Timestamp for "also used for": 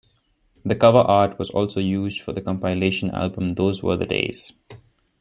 1.51-2.33